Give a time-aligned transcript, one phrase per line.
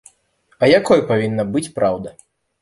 [0.61, 2.17] А якой павінна быць праўда?